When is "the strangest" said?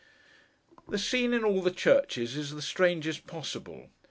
2.55-3.27